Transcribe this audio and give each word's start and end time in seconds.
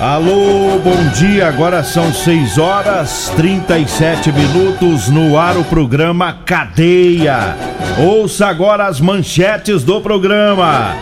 Alô, 0.00 0.78
bom 0.78 1.08
dia. 1.14 1.46
Agora 1.46 1.84
são 1.84 2.12
6 2.12 2.56
horas 2.56 3.30
37 3.36 4.32
minutos 4.32 5.08
no 5.08 5.38
ar 5.38 5.58
o 5.58 5.64
programa 5.64 6.38
Cadeia. 6.44 7.69
Ouça 7.98 8.46
agora 8.46 8.86
as 8.86 9.00
manchetes 9.00 9.82
do 9.82 10.00
programa. 10.00 10.94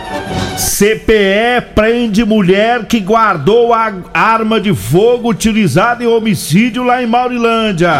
CPE 0.57 1.61
prende 1.73 2.25
mulher 2.25 2.85
que 2.85 2.99
guardou 2.99 3.73
a 3.73 3.93
arma 4.13 4.59
de 4.59 4.73
fogo 4.73 5.29
utilizada 5.29 6.03
em 6.03 6.07
homicídio 6.07 6.83
lá 6.83 7.01
em 7.01 7.07
Maurilândia. 7.07 7.93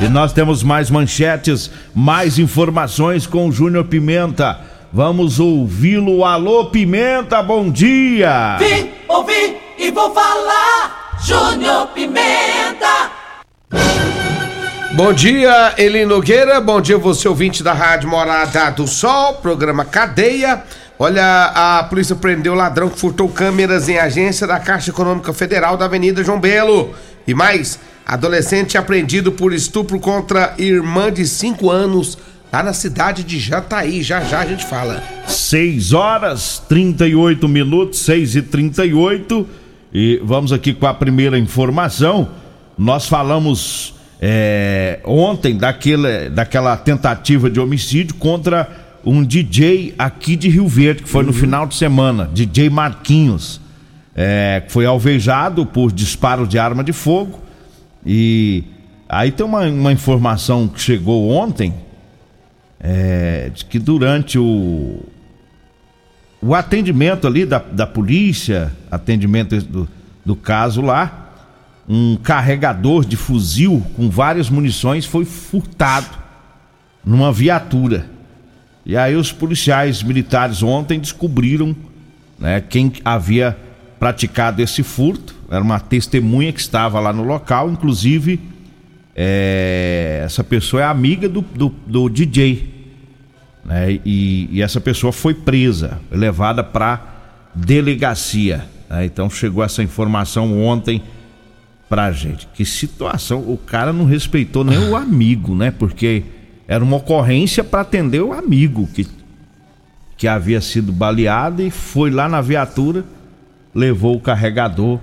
E 0.00 0.08
nós 0.08 0.32
temos 0.32 0.62
mais 0.62 0.90
manchetes, 0.90 1.70
mais 1.94 2.38
informações 2.38 3.26
com 3.26 3.48
o 3.48 3.52
Júnior 3.52 3.84
Pimenta. 3.84 4.60
Vamos 4.92 5.40
ouvi-lo. 5.40 6.24
Alô, 6.24 6.66
Pimenta, 6.66 7.42
bom 7.42 7.70
dia. 7.70 8.56
Vim, 8.58 8.90
ouvi 9.08 9.56
e 9.78 9.90
vou 9.90 10.12
falar. 10.12 11.18
Júnior 11.24 11.88
Pimenta. 11.88 13.21
Bom 14.94 15.10
dia, 15.14 15.74
Eli 15.78 16.04
Nogueira. 16.04 16.60
Bom 16.60 16.78
dia, 16.78 16.98
você 16.98 17.26
ouvinte 17.26 17.62
da 17.62 17.72
Rádio 17.72 18.10
Morada 18.10 18.70
do 18.70 18.86
Sol, 18.86 19.36
programa 19.36 19.86
Cadeia. 19.86 20.62
Olha, 20.98 21.46
a 21.54 21.82
polícia 21.84 22.14
prendeu 22.14 22.52
o 22.52 22.56
ladrão 22.56 22.90
que 22.90 22.98
furtou 22.98 23.26
câmeras 23.30 23.88
em 23.88 23.98
agência 23.98 24.46
da 24.46 24.60
Caixa 24.60 24.90
Econômica 24.90 25.32
Federal 25.32 25.78
da 25.78 25.86
Avenida 25.86 26.22
João 26.22 26.38
Belo. 26.38 26.94
E 27.26 27.32
mais, 27.32 27.80
adolescente 28.06 28.76
apreendido 28.76 29.32
por 29.32 29.54
estupro 29.54 29.98
contra 29.98 30.54
irmã 30.58 31.10
de 31.10 31.26
5 31.26 31.70
anos 31.70 32.18
lá 32.52 32.62
na 32.62 32.74
cidade 32.74 33.24
de 33.24 33.40
Jataí. 33.40 34.02
Já 34.02 34.20
já 34.20 34.40
a 34.40 34.46
gente 34.46 34.66
fala. 34.66 35.02
6 35.26 35.94
horas 35.94 36.62
38 36.68 37.48
minutos, 37.48 38.00
6 38.00 38.36
e 38.36 38.42
38 38.42 39.48
e 39.90 40.20
vamos 40.22 40.52
aqui 40.52 40.74
com 40.74 40.86
a 40.86 40.92
primeira 40.92 41.38
informação. 41.38 42.28
Nós 42.76 43.06
falamos 43.06 43.94
é, 44.24 45.00
ontem 45.04 45.56
daquele, 45.56 46.30
daquela 46.30 46.76
tentativa 46.76 47.50
de 47.50 47.58
homicídio 47.58 48.14
contra 48.14 48.68
um 49.04 49.24
DJ 49.24 49.96
aqui 49.98 50.36
de 50.36 50.48
Rio 50.48 50.68
Verde, 50.68 51.02
que 51.02 51.08
foi 51.08 51.24
no 51.24 51.32
final 51.32 51.66
de 51.66 51.74
semana, 51.74 52.30
DJ 52.32 52.70
Marquinhos. 52.70 53.60
É, 54.14 54.62
foi 54.68 54.86
alvejado 54.86 55.66
por 55.66 55.90
disparo 55.90 56.46
de 56.46 56.56
arma 56.56 56.84
de 56.84 56.92
fogo. 56.92 57.40
E 58.06 58.62
aí 59.08 59.32
tem 59.32 59.44
uma, 59.44 59.62
uma 59.62 59.90
informação 59.90 60.68
que 60.68 60.80
chegou 60.80 61.28
ontem, 61.28 61.74
é, 62.78 63.50
de 63.52 63.64
que 63.64 63.80
durante 63.80 64.38
o, 64.38 65.00
o 66.40 66.54
atendimento 66.54 67.26
ali 67.26 67.44
da, 67.44 67.58
da 67.58 67.88
polícia, 67.88 68.72
atendimento 68.88 69.60
do, 69.62 69.88
do 70.24 70.36
caso 70.36 70.80
lá, 70.80 71.21
um 71.88 72.16
carregador 72.16 73.04
de 73.04 73.16
fuzil 73.16 73.84
com 73.96 74.08
várias 74.08 74.48
munições 74.48 75.04
foi 75.04 75.24
furtado 75.24 76.16
numa 77.04 77.32
viatura. 77.32 78.06
E 78.84 78.96
aí 78.96 79.14
os 79.14 79.32
policiais 79.32 80.02
militares 80.02 80.62
ontem 80.62 80.98
descobriram 80.98 81.74
né, 82.38 82.60
quem 82.60 82.92
havia 83.04 83.56
praticado 83.98 84.60
esse 84.60 84.82
furto. 84.82 85.34
Era 85.50 85.62
uma 85.62 85.78
testemunha 85.78 86.52
que 86.52 86.60
estava 86.60 86.98
lá 86.98 87.12
no 87.12 87.22
local, 87.22 87.70
inclusive 87.70 88.40
é, 89.14 90.22
essa 90.24 90.42
pessoa 90.42 90.82
é 90.82 90.86
amiga 90.86 91.28
do, 91.28 91.40
do, 91.40 91.68
do 91.86 92.08
DJ. 92.08 92.70
Né, 93.64 94.00
e, 94.04 94.48
e, 94.50 94.62
essa 94.62 94.80
pessoa 94.80 95.12
foi 95.12 95.34
presa, 95.34 96.00
levada 96.10 96.64
para 96.64 97.00
delegacia. 97.54 98.66
Né, 98.90 99.04
então 99.04 99.30
chegou 99.30 99.62
essa 99.62 99.82
informação 99.82 100.60
ontem 100.60 101.02
pra 101.92 102.10
gente. 102.10 102.48
Que 102.54 102.64
situação, 102.64 103.40
o 103.40 103.58
cara 103.58 103.92
não 103.92 104.06
respeitou 104.06 104.64
nem 104.64 104.78
o 104.78 104.96
amigo, 104.96 105.54
né? 105.54 105.70
Porque 105.70 106.22
era 106.66 106.82
uma 106.82 106.96
ocorrência 106.96 107.62
para 107.62 107.82
atender 107.82 108.22
o 108.22 108.32
amigo 108.32 108.88
que, 108.94 109.06
que 110.16 110.26
havia 110.26 110.62
sido 110.62 110.90
baleado 110.90 111.60
e 111.60 111.70
foi 111.70 112.10
lá 112.10 112.30
na 112.30 112.40
viatura, 112.40 113.04
levou 113.74 114.16
o 114.16 114.20
carregador 114.20 115.00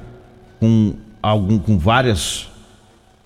com 0.59 0.95
algum 1.22 1.59
com 1.59 1.77
várias 1.77 2.50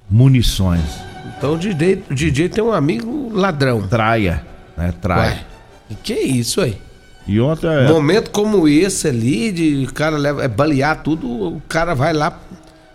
munições. 0.10 1.00
Então 1.38 1.54
o 1.54 1.58
DJ, 1.58 2.04
o 2.12 2.14
DJ 2.14 2.50
tem 2.50 2.62
um 2.62 2.74
amigo 2.74 3.32
ladrão. 3.34 3.88
Traia, 3.88 4.44
né? 4.76 4.94
Traia. 5.02 5.46
Ué, 5.90 5.96
que 6.04 6.14
isso 6.16 6.60
aí? 6.60 6.78
E 7.26 7.40
ontem 7.40 7.68
é, 7.68 7.88
Momento 7.88 8.30
como 8.30 8.68
esse 8.68 9.08
ali, 9.08 9.54
de 9.54 9.88
cara 9.94 10.18
leva, 10.18 10.44
é 10.44 10.50
balear 10.50 11.02
tudo, 11.02 11.30
o 11.30 11.62
cara 11.70 11.94
vai 11.94 12.12
lá 12.12 12.38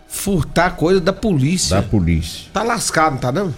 furtar 0.08 0.70
coisa 0.70 1.00
da 1.00 1.12
polícia. 1.12 1.76
da 1.76 1.82
polícia. 1.82 2.46
Tá 2.52 2.62
lascado, 2.62 3.12
não 3.12 3.18
tá 3.18 3.30
não? 3.30 3.54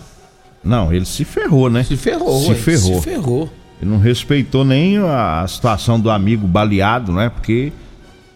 Não, 0.62 0.92
ele 0.92 1.06
se 1.06 1.24
ferrou, 1.24 1.70
né? 1.70 1.82
Se 1.84 1.96
ferrou, 1.96 2.42
Se 2.42 2.50
ué, 2.50 2.54
ferrou. 2.54 2.94
Se 2.96 3.02
ferrou. 3.02 3.50
Ele 3.80 3.90
não 3.90 3.98
respeitou 3.98 4.62
nem 4.62 4.98
a, 4.98 5.46
situação 5.48 5.98
do 5.98 6.10
amigo 6.10 6.46
baleado, 6.46 7.12
né? 7.12 7.30
Porque. 7.30 7.72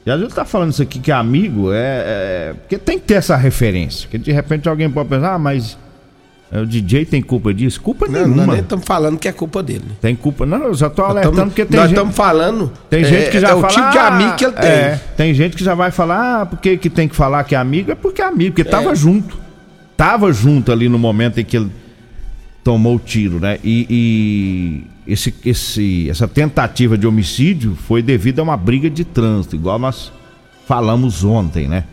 E 0.06 0.10
a 0.10 0.16
gente 0.16 0.34
tá 0.34 0.44
falando 0.44 0.72
isso 0.72 0.82
aqui 0.82 0.98
que 0.98 1.10
é 1.10 1.14
amigo, 1.14 1.72
é, 1.72 1.76
é- 1.78 2.54
Porque 2.60 2.78
tem 2.78 2.98
que 2.98 3.06
ter 3.06 3.14
essa 3.14 3.36
referência. 3.36 4.08
Que 4.08 4.16
de 4.16 4.32
repente 4.32 4.68
alguém 4.68 4.90
pode 4.90 5.08
pensar, 5.08 5.34
ah, 5.34 5.38
mas. 5.38 5.76
É, 6.54 6.60
o 6.60 6.66
DJ 6.66 7.04
tem 7.04 7.20
culpa 7.20 7.52
disso? 7.52 7.80
Culpa 7.80 8.06
Não, 8.06 8.12
nenhuma. 8.20 8.36
nós 8.36 8.46
nem 8.48 8.60
estamos 8.60 8.84
falando 8.86 9.18
que 9.18 9.26
é 9.26 9.32
culpa 9.32 9.62
dele. 9.62 9.84
Tem 10.00 10.14
culpa. 10.14 10.46
Não, 10.46 10.58
eu 10.64 10.74
já 10.74 10.88
Nós 10.88 10.98
alertando 11.00 11.36
tamo- 11.36 11.50
porque 11.50 11.64
tem 11.64 11.80
nós 11.80 11.88
gente. 11.88 11.96
estamos 11.98 12.16
falando. 12.16 12.72
Tem 12.88 13.00
é, 13.02 13.04
gente 13.04 13.30
que 13.30 13.40
já 13.40 13.48
é 13.48 13.50
fala. 13.50 13.64
o 13.66 13.68
tipo 13.68 13.90
de 13.90 13.98
"Ah, 13.98 14.06
amigo 14.06 14.36
que 14.36 14.44
ele 14.44 14.52
tem. 14.52 14.70
É, 14.70 15.00
tem 15.16 15.34
gente 15.34 15.56
que 15.56 15.64
já 15.64 15.74
vai 15.74 15.90
falar, 15.90 16.42
ah, 16.42 16.46
porque 16.46 16.76
que 16.76 16.88
tem 16.88 17.08
que 17.08 17.16
falar 17.16 17.42
que 17.44 17.54
é 17.54 17.58
amigo? 17.58 17.90
É 17.90 17.94
porque 17.96 18.22
é 18.22 18.24
amigo, 18.26 18.54
porque 18.54 18.64
tava 18.70 18.94
junto. 18.94 19.36
Tava 19.96 20.32
junto 20.32 20.70
ali 20.70 20.88
no 20.88 20.98
momento 20.98 21.38
em 21.40 21.44
que 21.44 21.56
ele 21.56 21.70
tomou 22.62 22.96
o 22.96 22.98
tiro, 22.98 23.40
né? 23.40 23.58
E, 23.64 23.86
e 25.06 25.12
esse, 25.12 25.34
esse, 25.44 26.08
essa 26.08 26.26
tentativa 26.28 26.96
de 26.96 27.06
homicídio 27.06 27.76
foi 27.86 28.00
devido 28.02 28.38
a 28.38 28.42
uma 28.42 28.56
briga 28.56 28.88
de 28.88 29.04
trânsito, 29.04 29.54
igual 29.56 29.78
nós 29.78 30.12
falamos 30.66 31.24
ontem, 31.24 31.68
né? 31.68 31.84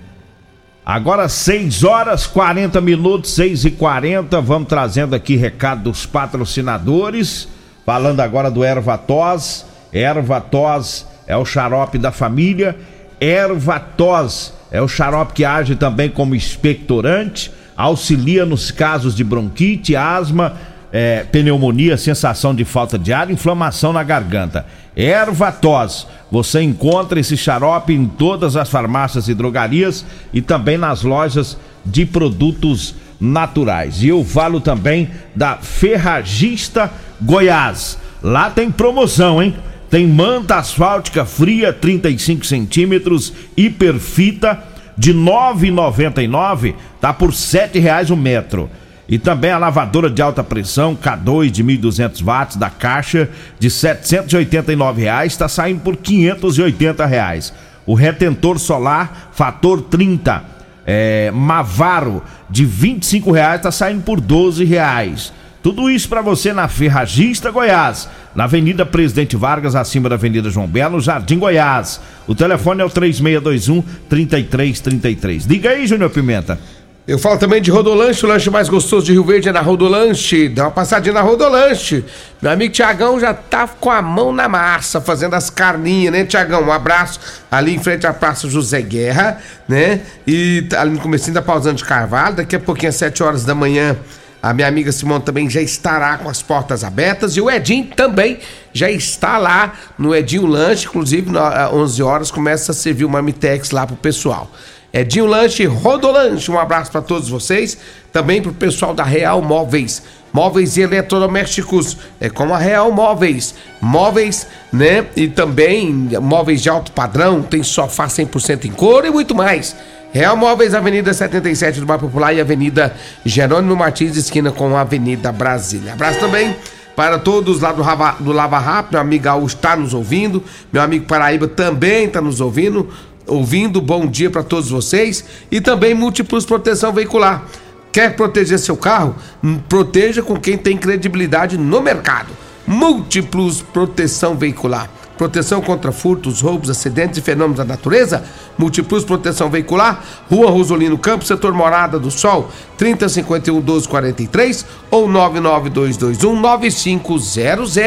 Agora 0.91 1.29
6 1.29 1.85
horas 1.85 2.27
40 2.27 2.81
minutos, 2.81 3.31
6 3.35 3.63
e 3.63 3.71
40 3.71 4.41
vamos 4.41 4.67
trazendo 4.67 5.15
aqui 5.15 5.37
recado 5.37 5.83
dos 5.83 6.05
patrocinadores. 6.05 7.47
Falando 7.85 8.19
agora 8.19 8.51
do 8.51 8.61
Ervatos. 8.61 9.65
Ervatos 9.93 11.05
é 11.25 11.37
o 11.37 11.45
xarope 11.45 11.97
da 11.97 12.11
família. 12.11 12.75
Ervatos 13.21 14.53
é 14.69 14.81
o 14.81 14.87
xarope 14.89 15.31
que 15.31 15.45
age 15.45 15.77
também 15.77 16.09
como 16.09 16.35
expectorante, 16.35 17.49
auxilia 17.77 18.45
nos 18.45 18.69
casos 18.69 19.15
de 19.15 19.23
bronquite, 19.23 19.95
asma, 19.95 20.57
é, 20.91 21.23
pneumonia, 21.31 21.97
sensação 21.97 22.53
de 22.53 22.65
falta 22.65 22.99
de 22.99 23.13
ar, 23.13 23.29
inflamação 23.31 23.93
na 23.93 24.03
garganta. 24.03 24.65
Erva 24.95 25.51
tos. 25.51 26.07
Você 26.29 26.61
encontra 26.61 27.19
esse 27.19 27.37
xarope 27.37 27.93
em 27.93 28.05
todas 28.05 28.55
as 28.55 28.69
farmácias 28.69 29.27
e 29.27 29.33
drogarias 29.33 30.05
e 30.33 30.41
também 30.41 30.77
nas 30.77 31.01
lojas 31.03 31.57
de 31.85 32.05
produtos 32.05 32.95
naturais. 33.19 34.03
E 34.03 34.09
eu 34.09 34.23
falo 34.25 34.59
também 34.59 35.09
da 35.35 35.57
Ferragista 35.57 36.91
Goiás. 37.21 37.97
Lá 38.21 38.49
tem 38.49 38.69
promoção, 38.69 39.41
hein? 39.41 39.55
Tem 39.89 40.07
manta 40.07 40.55
asfáltica 40.55 41.25
fria 41.25 41.73
35 41.73 42.45
centímetros, 42.45 43.33
hiperfita 43.57 44.63
de 44.97 45.13
9,99, 45.13 46.75
tá 46.99 47.13
por 47.13 47.31
R$ 47.31 47.79
reais 47.79 48.09
o 48.09 48.15
metro. 48.15 48.69
E 49.07 49.17
também 49.17 49.51
a 49.51 49.57
lavadora 49.57 50.09
de 50.09 50.21
alta 50.21 50.43
pressão 50.43 50.95
K2 50.95 51.49
de 51.49 51.63
1.200 51.63 52.23
watts 52.23 52.55
da 52.55 52.69
caixa 52.69 53.29
de 53.59 53.69
789 53.69 55.01
reais 55.01 55.33
está 55.33 55.47
saindo 55.49 55.81
por 55.81 55.97
580 55.97 57.05
reais. 57.05 57.53
O 57.85 57.93
retentor 57.93 58.57
solar 58.59 59.31
fator 59.33 59.81
30 59.81 60.43
é, 60.85 61.31
Mavaro 61.31 62.23
de 62.49 62.65
25 62.65 63.31
reais 63.31 63.57
está 63.57 63.71
saindo 63.71 64.03
por 64.03 64.19
12 64.19 64.63
reais. 64.63 65.33
Tudo 65.61 65.91
isso 65.91 66.09
para 66.09 66.23
você 66.23 66.53
na 66.53 66.67
Ferragista 66.67 67.51
Goiás, 67.51 68.09
na 68.33 68.45
Avenida 68.45 68.83
Presidente 68.83 69.37
Vargas, 69.37 69.75
acima 69.75 70.09
da 70.09 70.15
Avenida 70.15 70.49
João 70.49 70.65
Belo, 70.65 70.99
Jardim 70.99 71.37
Goiás. 71.37 72.01
O 72.27 72.33
telefone 72.33 72.81
é 72.81 72.85
o 72.85 72.89
3621 72.89 73.83
3333. 74.09 75.45
Diga 75.45 75.69
aí, 75.69 75.85
Júnior 75.85 76.09
Pimenta. 76.09 76.59
Eu 77.07 77.17
falo 77.17 77.39
também 77.39 77.59
de 77.59 77.71
Rodolanche, 77.71 78.23
o 78.23 78.29
lanche 78.29 78.47
mais 78.51 78.69
gostoso 78.69 79.07
de 79.07 79.11
Rio 79.11 79.23
Verde 79.23 79.49
é 79.49 79.51
na 79.51 79.59
Rodolanche. 79.59 80.47
Dá 80.47 80.65
uma 80.65 80.71
passadinha 80.71 81.15
na 81.15 81.21
Rodolanche. 81.21 82.05
Meu 82.39 82.51
amigo 82.51 82.71
Tiagão 82.71 83.19
já 83.19 83.33
tá 83.33 83.67
com 83.67 83.89
a 83.89 84.03
mão 84.03 84.31
na 84.31 84.47
massa, 84.47 85.01
fazendo 85.01 85.33
as 85.33 85.49
carninhas, 85.49 86.13
né, 86.13 86.23
Tiagão? 86.25 86.61
Um 86.61 86.71
abraço 86.71 87.19
ali 87.49 87.73
em 87.73 87.79
frente 87.79 88.05
à 88.05 88.13
Praça 88.13 88.47
José 88.47 88.83
Guerra, 88.83 89.39
né? 89.67 90.01
E 90.27 90.61
tá 90.69 90.81
ali 90.81 90.91
no 90.91 90.99
comecinho 90.99 91.33
da 91.33 91.41
Pausando 91.41 91.77
de 91.77 91.85
Carvalho, 91.85 92.35
daqui 92.35 92.55
a 92.55 92.59
pouquinho 92.59 92.89
às 92.89 92.95
7 92.97 93.23
horas 93.23 93.43
da 93.43 93.55
manhã. 93.55 93.97
A 94.41 94.53
minha 94.53 94.67
amiga 94.67 94.91
Simone 94.91 95.23
também 95.23 95.49
já 95.49 95.61
estará 95.61 96.19
com 96.19 96.29
as 96.29 96.43
portas 96.43 96.83
abertas 96.83 97.35
e 97.35 97.41
o 97.41 97.49
Edinho 97.49 97.87
também 97.95 98.39
já 98.73 98.91
está 98.91 99.39
lá 99.39 99.73
no 99.97 100.15
Edinho 100.15 100.45
Lanche, 100.45 100.85
inclusive 100.87 101.35
às 101.35 101.73
11 101.73 102.03
horas 102.03 102.31
começa 102.31 102.71
a 102.71 102.75
servir 102.75 103.05
o 103.05 103.09
Marmitex 103.09 103.71
lá 103.71 103.87
pro 103.87 103.95
pessoal. 103.95 104.51
Edinho 104.93 105.25
Lanche, 105.25 105.65
Rodolanche, 105.65 106.51
um 106.51 106.59
abraço 106.59 106.91
para 106.91 107.01
todos 107.01 107.29
vocês. 107.29 107.77
Também 108.11 108.41
pro 108.41 108.53
pessoal 108.53 108.93
da 108.93 109.03
Real 109.03 109.41
Móveis. 109.41 110.03
Móveis 110.33 110.77
e 110.77 110.81
eletrodomésticos, 110.81 111.97
é 112.19 112.29
como 112.29 112.53
a 112.53 112.57
Real 112.57 112.91
Móveis. 112.91 113.53
Móveis, 113.81 114.47
né? 114.71 115.05
E 115.15 115.27
também 115.27 115.91
móveis 116.21 116.61
de 116.61 116.69
alto 116.69 116.91
padrão, 116.91 117.41
tem 117.41 117.63
sofá 117.63 118.07
100% 118.07 118.65
em 118.65 118.71
couro 118.71 119.07
e 119.07 119.11
muito 119.11 119.35
mais. 119.35 119.75
Real 120.13 120.35
Móveis, 120.35 120.73
Avenida 120.73 121.13
77 121.13 121.79
do 121.79 121.85
Bar 121.85 121.99
Popular 121.99 122.33
e 122.33 122.41
Avenida 122.41 122.93
Jerônimo 123.25 123.75
Martins, 123.75 124.17
esquina 124.17 124.51
com 124.51 124.75
a 124.75 124.81
Avenida 124.81 125.31
Brasília. 125.31 125.93
Abraço 125.93 126.19
também 126.19 126.55
para 126.95 127.17
todos 127.17 127.61
lá 127.61 127.71
do, 127.71 127.81
Rava, 127.81 128.17
do 128.19 128.31
Lava 128.31 128.59
Rápido, 128.59 128.91
meu 128.93 129.01
amigo 129.01 129.23
Gaúcho 129.23 129.55
está 129.55 129.75
nos 129.75 129.93
ouvindo, 129.93 130.43
meu 130.71 130.81
amigo 130.81 131.05
Paraíba 131.05 131.47
também 131.47 132.05
está 132.05 132.19
nos 132.19 132.41
ouvindo 132.41 132.89
ouvindo. 133.27 133.81
Bom 133.81 134.05
dia 134.05 134.29
para 134.29 134.43
todos 134.43 134.69
vocês. 134.69 135.23
E 135.51 135.59
também 135.59 135.93
Múltiplos 135.93 136.45
Proteção 136.45 136.93
Veicular. 136.93 137.45
Quer 137.91 138.15
proteger 138.15 138.57
seu 138.59 138.77
carro? 138.77 139.15
Hum, 139.43 139.59
proteja 139.67 140.21
com 140.21 140.39
quem 140.39 140.57
tem 140.57 140.77
credibilidade 140.77 141.57
no 141.57 141.81
mercado. 141.81 142.29
Múltiplos 142.65 143.61
Proteção 143.61 144.35
Veicular. 144.35 144.89
Proteção 145.21 145.61
contra 145.61 145.91
furtos, 145.91 146.41
roubos, 146.41 146.67
acidentes 146.67 147.19
e 147.19 147.21
fenômenos 147.21 147.57
da 147.57 147.63
natureza. 147.63 148.23
Multiplus 148.57 149.03
Proteção 149.03 149.51
Veicular. 149.51 150.03
Rua 150.27 150.49
Rosolino 150.49 150.97
Campos, 150.97 151.27
setor 151.27 151.53
Morada 151.53 151.99
do 151.99 152.09
Sol. 152.09 152.49
3051 152.75 153.53
1243 153.57 154.65
ou 154.89 155.07
99221 155.07 156.41
9500. 156.41 157.77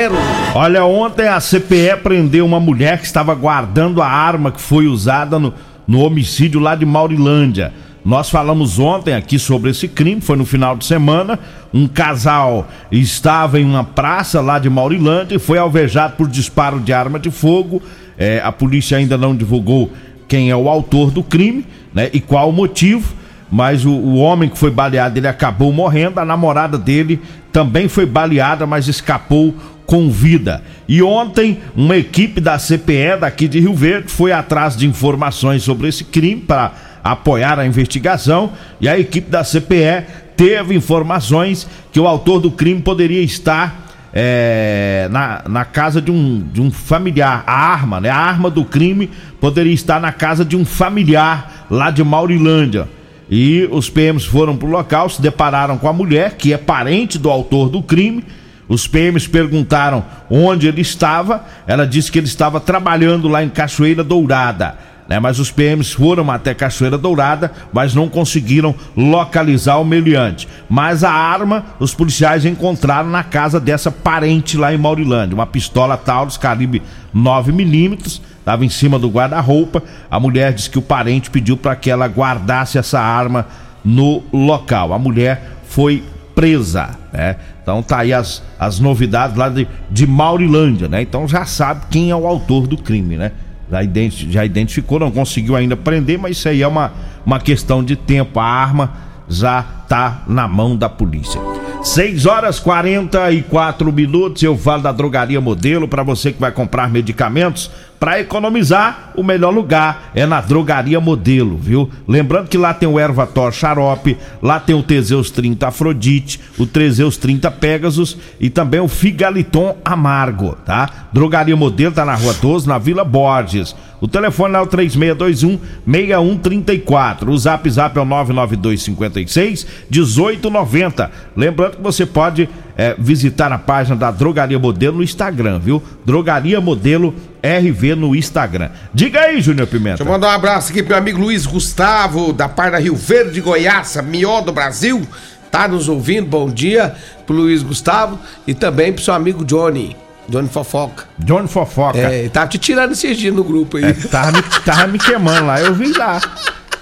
Olha, 0.55 0.85
ontem 0.85 1.27
a 1.27 1.41
CPE 1.41 1.97
prendeu 2.05 2.47
uma 2.47 2.61
mulher 2.61 3.01
que 3.01 3.07
estava 3.07 3.35
guardando 3.35 4.01
a 4.01 4.07
arma 4.07 4.53
que 4.53 4.61
foi 4.61 4.87
usada 4.87 5.37
no, 5.37 5.53
no 5.89 6.03
homicídio 6.03 6.61
lá 6.61 6.77
de 6.77 6.87
Maurilândia. 6.87 7.73
Nós 8.05 8.29
falamos 8.29 8.79
ontem 8.79 9.15
aqui 9.15 9.39
sobre 9.39 9.71
esse 9.71 9.89
crime, 9.89 10.21
foi 10.21 10.37
no 10.37 10.45
final 10.45 10.77
de 10.77 10.85
semana. 10.85 11.39
Um 11.73 11.89
casal 11.89 12.69
estava 12.93 13.59
em 13.59 13.65
uma 13.65 13.83
praça 13.83 14.43
lá 14.43 14.59
de 14.59 14.69
Maurilândia 14.69 15.37
e 15.37 15.39
foi 15.39 15.57
alvejado 15.57 16.15
por 16.17 16.29
disparo 16.29 16.79
de 16.81 16.93
arma 16.93 17.19
de 17.19 17.31
fogo. 17.31 17.81
É, 18.19 18.43
a 18.45 18.53
polícia 18.53 18.99
ainda 18.99 19.17
não 19.17 19.35
divulgou 19.35 19.91
quem 20.29 20.51
é 20.51 20.57
o 20.57 20.69
autor 20.69 21.11
do 21.11 21.23
crime 21.23 21.65
né, 21.95 22.11
e 22.13 22.21
qual 22.21 22.51
o 22.51 22.53
motivo, 22.53 23.15
mas 23.51 23.87
o, 23.87 23.91
o 23.91 24.17
homem 24.17 24.51
que 24.51 24.59
foi 24.59 24.71
baleado 24.71 25.19
ele 25.19 25.29
acabou 25.29 25.73
morrendo. 25.73 26.21
A 26.21 26.27
namorada 26.27 26.77
dele 26.77 27.19
também 27.51 27.89
foi 27.89 28.05
baleada, 28.05 28.67
mas 28.67 28.87
escapou 28.87 29.55
com 29.87 30.11
vida. 30.11 30.63
E 30.87 31.03
ontem, 31.03 31.59
uma 31.75 31.97
equipe 31.97 32.39
da 32.39 32.59
CPE 32.59 33.19
daqui 33.21 33.49
de 33.49 33.61
Rio 33.61 33.75
Verde 33.75 34.11
foi 34.11 34.31
atrás 34.31 34.77
de 34.77 34.87
informações 34.87 35.63
sobre 35.63 35.89
esse 35.89 36.05
crime 36.05 36.43
para 36.43 36.73
apoiar 37.05 37.59
a 37.59 37.67
investigação 37.67 38.53
e 38.81 38.89
a 38.89 38.99
equipe 38.99 39.31
da 39.31 39.45
CPE 39.45 40.07
teve 40.35 40.75
informações 40.75 41.69
que 41.93 42.01
o 42.01 42.09
autor 42.09 42.41
do 42.41 42.51
crime 42.51 42.81
poderia 42.81 43.21
estar 43.21 43.85
é, 44.13 45.07
na, 45.11 45.43
na 45.47 45.65
casa 45.67 46.01
de 46.01 46.11
um, 46.11 46.41
de 46.51 46.63
um 46.63 46.71
familiar. 46.71 47.45
A 47.47 47.53
arma, 47.53 48.01
né? 48.01 48.09
A 48.09 48.17
arma 48.17 48.49
do 48.49 48.65
crime 48.65 49.11
poderia 49.39 49.75
estar 49.75 50.01
na 50.01 50.13
casa 50.13 50.45
de 50.45 50.57
um 50.57 50.65
familiar 50.65 51.67
lá 51.71 51.91
de 51.91 52.03
Maurilândia. 52.03 52.89
E 53.31 53.69
os 53.71 53.91
PMs 53.91 54.25
foram 54.25 54.57
para 54.57 54.69
o 54.69 54.71
local, 54.71 55.09
se 55.09 55.21
depararam 55.21 55.77
com 55.77 55.89
a 55.89 55.93
mulher, 55.93 56.37
que 56.37 56.53
é 56.53 56.59
parente 56.59 57.19
do 57.19 57.31
autor 57.31 57.69
do 57.69 57.83
crime. 57.83 58.25
Os 58.67 58.87
PMs 58.87 59.27
perguntaram 59.29 60.05
onde 60.31 60.69
ele 60.69 60.81
estava. 60.81 61.45
Ela 61.67 61.87
disse 61.87 62.11
que 62.11 62.19
ele 62.19 62.27
estava 62.27 62.61
trabalhando 62.61 63.29
lá 63.29 63.43
em 63.43 63.49
Cachoeira 63.49 64.03
Dourada 64.03 64.94
né? 65.09 65.21
Mas 65.21 65.39
os 65.39 65.51
PMs 65.51 65.93
foram 65.93 66.31
até 66.31 66.55
Cachoeira 66.55 66.97
Dourada, 66.97 67.53
mas 67.73 67.95
não 67.95 68.09
conseguiram 68.09 68.75
localizar 68.97 69.77
o 69.77 69.85
meliante. 69.85 70.49
Mas 70.69 71.05
a 71.05 71.11
arma 71.11 71.67
os 71.79 71.95
policiais 71.95 72.45
encontraram 72.45 73.11
na 73.11 73.23
casa 73.23 73.61
dessa 73.61 73.91
parente 73.91 74.57
lá 74.57 74.73
em 74.73 74.79
Maurilândia, 74.79 75.35
uma 75.35 75.47
pistola 75.47 75.97
Taurus 75.97 76.37
calibre 76.37 76.83
9 77.13 77.53
milímetros, 77.53 78.21
estava 78.39 78.65
em 78.65 78.69
cima 78.69 78.99
do 78.99 79.09
guarda-roupa. 79.09 79.83
A 80.11 80.19
mulher 80.19 80.53
disse 80.53 80.71
que 80.71 80.79
o 80.79 80.83
parente 80.83 81.31
pediu 81.31 81.57
para 81.57 81.77
que 81.77 81.91
ela 81.91 82.07
guardasse 82.07 82.79
essa 82.79 83.01
arma 83.01 83.47
no 83.85 84.23
local. 84.33 84.93
A 84.93 84.99
mulher 84.99 85.51
foi 85.69 86.03
presa, 86.35 86.91
né? 87.13 87.37
Então 87.63 87.83
tá 87.83 87.99
aí 87.99 88.13
as, 88.13 88.43
as 88.59 88.79
novidades 88.79 89.37
lá 89.37 89.49
de, 89.49 89.67
de 89.91 90.07
Maurilândia, 90.07 90.89
né? 90.89 91.01
Então 91.01 91.27
já 91.27 91.47
sabe 91.47 91.87
quem 91.91 92.11
é 92.11 92.17
o 92.17 92.27
autor 92.27 92.67
do 92.67 92.77
crime, 92.77 93.17
né? 93.17 93.33
Já, 93.71 93.83
identi 93.83 94.31
já 94.31 94.45
identificou, 94.45 94.99
não 94.99 95.11
conseguiu 95.11 95.57
ainda 95.57 95.77
prender, 95.77 96.19
mas 96.19 96.37
isso 96.37 96.49
aí 96.49 96.63
é 96.63 96.69
uma, 96.69 96.93
uma 97.25 97.41
questão 97.41 97.83
de 97.83 97.97
tempo. 97.97 98.41
A 98.41 98.45
arma 98.45 98.93
já 99.29 99.63
tá 99.63 100.23
na 100.27 100.47
mão 100.47 100.77
da 100.77 100.89
polícia. 100.89 101.41
6 101.83 102.25
horas 102.25 102.59
44 102.59 103.93
minutos. 103.93 104.43
Eu 104.43 104.57
falo 104.57 104.83
da 104.83 104.91
Drogaria 104.93 105.41
Modelo 105.41 105.87
para 105.87 106.03
você 106.03 106.33
que 106.33 106.41
vai 106.41 106.51
comprar 106.51 106.89
medicamentos 106.89 107.71
para 107.99 108.21
economizar. 108.21 109.13
O 109.17 109.23
melhor 109.23 109.53
lugar 109.55 110.11
é 110.15 110.27
na 110.27 110.41
Drogaria 110.41 111.01
Modelo, 111.01 111.57
viu? 111.57 111.89
Lembrando 112.07 112.49
que 112.49 112.59
lá 112.59 112.75
tem 112.75 112.89
o 112.89 112.99
Ervator 112.99 113.53
Xarope, 113.53 114.17
lá 114.43 114.59
tem 114.59 114.75
o 114.75 114.83
Teseus 114.83 115.31
30 115.31 115.69
Afrodite, 115.69 116.41
o 116.59 116.67
Teseus 116.67 117.17
30 117.17 117.51
Pegasus 117.53 118.17
e 118.41 118.51
também 118.51 118.81
o 118.81 118.89
Figaliton 118.89 119.77
Amargo, 119.85 120.57
tá? 120.65 121.09
Drogaria 121.13 121.57
Modelo 121.57 121.95
tá 121.95 122.05
na 122.05 122.15
Rua 122.15 122.35
12, 122.35 122.69
na 122.69 122.79
Vila 122.79 123.05
Borges. 123.05 123.75
O 124.01 124.09
telefone 124.09 124.55
é 124.55 124.61
o 124.61 124.67
3621 124.67 125.59
6134. 125.87 127.31
O 127.31 127.39
Zap 127.39 127.71
Zap 127.71 127.97
é 127.97 128.03
o 128.03 128.05
992 128.05 128.83
56 128.83 129.67
1890. 129.91 131.11
Lembrando 131.35 131.77
que 131.77 131.83
você 131.83 132.05
pode 132.05 132.49
é, 132.77 132.95
visitar 132.99 133.53
a 133.53 133.59
página 133.59 133.97
da 133.97 134.11
Drogaria 134.11 134.59
Modelo 134.59 134.99
no 134.99 135.03
Instagram, 135.03 135.59
viu? 135.59 135.83
Drogaria 136.05 136.61
Modelo 136.61 137.15
RV 137.45 137.95
no 137.95 138.15
Instagram. 138.17 138.71
Diga 138.93 139.21
aí, 139.21 139.41
Júnior 139.41 139.67
Pimenta. 139.67 139.99
Deixa 139.99 140.03
eu 140.05 140.13
mandar 140.13 140.29
um 140.29 140.31
abraço 140.31 140.71
aqui 140.73 140.83
pro 140.83 140.97
amigo 140.97 141.21
Luiz 141.21 141.45
Gustavo, 141.45 142.33
da 142.33 142.49
Parda 142.49 142.79
Rio 142.79 142.97
Verde, 142.97 143.41
Goiás, 143.41 143.97
Mió 144.03 144.41
do 144.41 144.53
Brasil. 144.53 145.07
Tá 145.51 145.69
nos 145.69 145.89
ouvindo? 145.89 146.27
Bom 146.27 146.49
dia 146.49 146.95
pro 147.27 147.37
Luiz 147.37 147.63
Gustavo 147.63 148.19
e 148.47 148.55
também 148.55 148.93
pro 148.93 149.05
seu 149.05 149.13
amigo 149.15 149.45
Johnny. 149.45 149.95
Johnny 150.29 150.49
Fofoca. 150.49 151.05
Johnny 151.19 151.47
Fofoca. 151.47 151.99
É, 151.99 152.29
tava 152.31 152.47
te 152.49 152.57
tirando 152.57 152.93
esses 152.93 153.17
dias 153.17 153.35
no 153.35 153.45
grupo 153.45 153.77
aí. 153.77 153.85
É, 153.85 153.93
tava, 153.93 154.33
me, 154.33 154.43
tava 154.65 154.87
me 154.87 154.99
queimando 154.99 155.47
lá, 155.47 155.61
eu 155.61 155.75
vi 155.75 155.93
lá. 155.93 156.19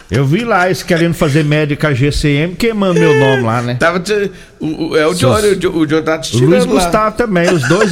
Eu 0.08 0.24
vi 0.26 0.44
lá 0.44 0.66
eles 0.66 0.82
querendo 0.82 1.14
fazer 1.14 1.42
médica 1.44 1.92
GCM, 1.94 2.54
queimando 2.54 3.00
meu 3.00 3.18
nome 3.18 3.42
lá, 3.42 3.62
né? 3.62 3.74
Tava 3.80 3.98
te, 3.98 4.30
o, 4.60 4.90
o- 4.90 4.96
é 4.96 5.06
o 5.06 5.14
Seus- 5.14 5.40
Johnny, 5.40 5.54
o, 5.54 5.60
Jo- 5.60 5.72
o 5.78 5.86
Johnny 5.86 6.02
tá 6.02 6.18
te 6.18 6.36
O 6.36 6.40
Luiz 6.40 6.62
tirando 6.62 6.74
lá. 6.74 6.82
Gustavo 6.84 7.16
também, 7.16 7.50
os 7.52 7.66
dois 7.66 7.90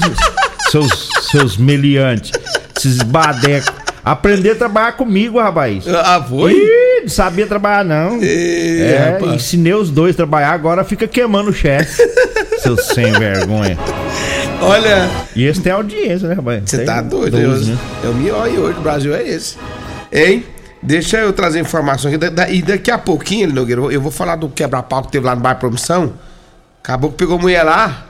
seus, 0.71 1.09
seus 1.31 1.57
meliantes, 1.57 2.31
esses 2.87 3.03
badecos. 3.03 3.73
Aprender 4.05 4.53
a 4.53 4.55
trabalhar 4.55 4.93
comigo, 4.93 5.39
rapaz. 5.39 5.85
Ah, 5.87 6.25
foi? 6.27 6.53
Ih, 6.55 7.01
não 7.03 7.09
sabia 7.09 7.47
trabalhar, 7.47 7.85
não. 7.85 8.19
Ih, 8.23 8.81
é, 8.83 9.13
rapaz. 9.19 9.35
ensinei 9.35 9.75
os 9.75 9.91
dois 9.91 10.15
a 10.15 10.17
trabalhar, 10.17 10.53
agora 10.53 10.83
fica 10.85 11.07
queimando 11.07 11.51
o 11.51 11.53
chefe. 11.53 12.03
Seus 12.61 12.87
sem 12.87 13.13
vergonha. 13.13 13.79
Olha, 14.63 15.09
E 15.37 15.45
esse 15.47 15.61
tem 15.61 15.73
audiência, 15.73 16.29
né, 16.29 16.35
rapaz? 16.35 16.63
você 16.67 16.85
tá 16.85 17.01
doido. 17.03 17.39
12, 17.39 17.71
eu- 17.71 17.77
né? 17.77 17.81
É 18.05 18.09
o 18.09 18.15
melhor 18.15 18.49
hoje, 18.49 18.79
o 18.79 18.83
Brasil 18.83 19.15
é 19.15 19.23
esse. 19.27 19.57
Hein? 20.13 20.45
Deixa 20.83 21.19
eu 21.19 21.33
trazer 21.33 21.61
informação 21.61 22.11
aqui. 22.13 22.25
E 22.55 22.63
daqui 22.63 22.91
a 22.91 22.99
pouquinho, 22.99 23.53
Nogueira, 23.53 23.83
eu 23.83 24.01
vou 24.01 24.11
falar 24.11 24.37
do 24.37 24.49
quebra-pau 24.49 25.03
que 25.03 25.13
teve 25.13 25.27
lá 25.27 25.35
no 25.35 25.41
bairro 25.43 25.59
Promissão. 25.61 26.15
Acabou 26.83 27.11
que 27.11 27.17
pegou 27.19 27.39
mulher 27.39 27.63
lá. 27.63 28.07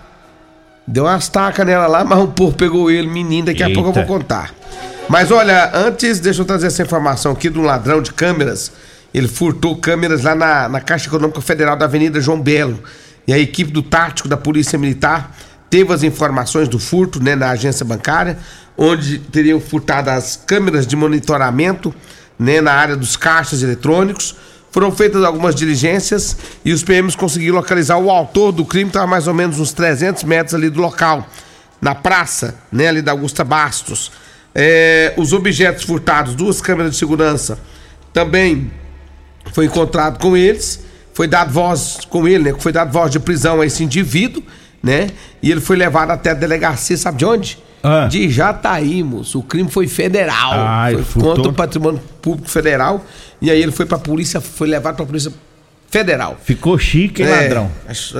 Deu 0.87 1.05
umas 1.05 1.29
tacas 1.29 1.67
nela 1.67 1.87
lá, 1.87 2.03
mas 2.07 2.19
o 2.19 2.29
povo 2.29 2.57
pegou 2.57 2.91
ele, 2.91 3.09
menino. 3.09 3.47
Daqui 3.47 3.63
a 3.63 3.69
Eita. 3.69 3.81
pouco 3.81 3.99
eu 3.99 4.05
vou 4.05 4.19
contar. 4.19 4.55
Mas 5.09 5.31
olha, 5.31 5.71
antes, 5.75 6.21
deixa 6.21 6.41
eu 6.41 6.45
trazer 6.45 6.69
essa 6.69 6.83
informação 6.83 7.33
aqui 7.33 7.51
de 7.51 7.59
um 7.59 7.63
ladrão 7.63 8.01
de 8.01 8.13
câmeras. 8.13 8.73
Ele 9.13 9.27
furtou 9.27 9.77
câmeras 9.77 10.23
lá 10.23 10.35
na, 10.35 10.69
na 10.69 10.81
Caixa 10.81 11.09
Econômica 11.09 11.41
Federal 11.41 11.77
da 11.77 11.85
Avenida 11.85 12.21
João 12.21 12.41
Belo. 12.41 12.81
E 13.27 13.33
a 13.33 13.39
equipe 13.39 13.71
do 13.71 13.83
tático 13.83 14.29
da 14.29 14.37
Polícia 14.37 14.79
Militar 14.79 15.37
teve 15.69 15.93
as 15.93 16.03
informações 16.03 16.69
do 16.69 16.79
furto 16.79 17.23
né, 17.23 17.35
na 17.35 17.51
agência 17.51 17.85
bancária, 17.85 18.39
onde 18.77 19.19
teriam 19.19 19.61
furtado 19.61 20.11
as 20.11 20.37
câmeras 20.37 20.87
de 20.87 20.97
monitoramento 20.97 21.95
né, 22.39 22.61
na 22.61 22.73
área 22.73 22.97
dos 22.97 23.17
caixas 23.17 23.63
eletrônicos. 23.63 24.37
Foram 24.71 24.93
feitas 24.93 25.25
algumas 25.25 25.55
diligências 25.55 26.37
e 26.65 26.73
os 26.73 26.83
PMs 26.83 27.17
conseguiram 27.17 27.57
localizar 27.57 27.99
o 27.99 28.11
autor 28.11 28.53
do 28.53 28.65
crime, 28.65 28.89
estava 28.89 29.07
mais 29.07 29.27
ou 29.27 29.35
menos 29.35 29.59
uns 29.59 29.73
300 29.73 30.23
metros 30.25 30.55
ali 30.55 30.71
do 30.71 30.81
local, 30.81 31.27
na 31.81 31.95
praça, 31.95 32.55
né, 32.71 32.89
ali 32.89 33.03
da 33.03 33.12
Augusta 33.12 33.43
Bastos. 33.43 34.12
É, 34.55 35.12
os 35.17 35.33
objetos 35.33 35.85
furtados, 35.85 36.35
duas 36.35 36.61
câmeras 36.61 36.93
de 36.93 36.99
segurança, 36.99 37.59
também 38.12 38.71
foi 39.53 39.67
encontrado 39.67 40.19
com 40.21 40.37
eles, 40.37 40.85
foi 41.12 41.27
dado 41.27 41.53
voz 41.53 41.99
com 42.09 42.27
ele, 42.27 42.45
né? 42.45 42.55
Foi 42.59 42.73
dado 42.73 42.93
voz 42.93 43.11
de 43.11 43.19
prisão 43.19 43.61
a 43.61 43.67
esse 43.67 43.83
indivíduo, 43.85 44.43
né? 44.83 45.09
E 45.43 45.50
ele 45.50 45.61
foi 45.61 45.77
levado 45.77 46.11
até 46.11 46.31
a 46.31 46.35
delegacia, 46.35 46.97
sabe 46.97 47.19
de 47.19 47.25
onde? 47.25 47.59
Ah. 47.83 48.07
De 48.09 48.29
Jataí, 48.29 49.03
moço. 49.03 49.39
O 49.39 49.43
crime 49.43 49.71
foi 49.71 49.87
federal. 49.87 50.53
Ai, 50.55 50.95
foi 50.95 51.05
furtou. 51.05 51.35
contra 51.35 51.50
o 51.50 51.55
patrimônio 51.55 52.00
público 52.21 52.50
federal. 52.50 53.05
E 53.40 53.50
aí 53.50 53.62
ele 53.62 53.73
foi 53.73 53.87
pra 53.87 53.99
polícia, 53.99 54.40
foi 54.40 54.68
levado 54.68 54.97
pra 54.97 55.06
polícia 55.06 55.32
federal. 55.90 56.38
Ficou 56.42 56.78
chique, 56.78 57.23
hein, 57.23 57.28
É, 57.28 57.40
ladrão? 57.42 57.70